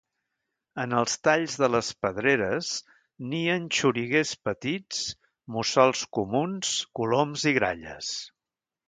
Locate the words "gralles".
7.61-8.11